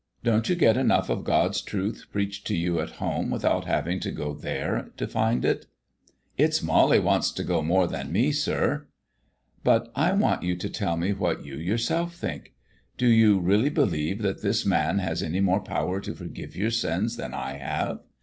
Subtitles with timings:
[0.23, 4.09] "Don't you get enough of God's truth preached to you at home without having to
[4.11, 5.67] go there to find it?"
[6.39, 8.87] "It's Molly wants to go more than me, sir."
[9.63, 12.55] "But I want you to tell me what you yourself think.
[12.97, 17.15] Do you really believe that this man has any more power to forgive your sins
[17.15, 17.99] than I have?